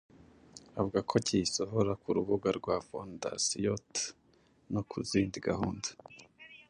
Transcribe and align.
Avuga 0.79 0.99
ko 1.09 1.13
akiyisohora 1.19 1.91
ku 2.01 2.07
rubuga 2.17 2.49
rwa 2.59 2.75
'Fondasiyot 2.85 3.91
no 4.73 4.81
kuzindi 4.89 5.37
gahunda 5.47 5.89